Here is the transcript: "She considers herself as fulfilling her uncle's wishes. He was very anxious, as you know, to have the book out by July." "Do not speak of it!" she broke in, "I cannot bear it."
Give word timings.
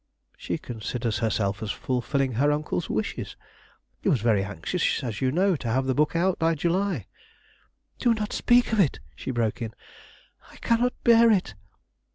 "She 0.35 0.57
considers 0.57 1.19
herself 1.19 1.61
as 1.61 1.69
fulfilling 1.69 2.31
her 2.33 2.51
uncle's 2.51 2.89
wishes. 2.89 3.35
He 4.01 4.09
was 4.09 4.19
very 4.19 4.43
anxious, 4.43 5.03
as 5.03 5.21
you 5.21 5.31
know, 5.31 5.55
to 5.57 5.67
have 5.67 5.85
the 5.85 5.93
book 5.93 6.15
out 6.15 6.39
by 6.39 6.55
July." 6.55 7.05
"Do 7.99 8.15
not 8.15 8.33
speak 8.33 8.73
of 8.73 8.79
it!" 8.79 8.99
she 9.15 9.29
broke 9.29 9.61
in, 9.61 9.75
"I 10.51 10.55
cannot 10.55 10.93
bear 11.03 11.29
it." 11.29 11.53